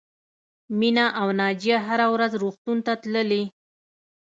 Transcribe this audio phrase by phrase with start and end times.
[0.79, 3.43] مینه او ناجیه هره ورځ روغتون ته تللې